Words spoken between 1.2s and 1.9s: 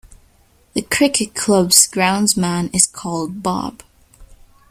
club’s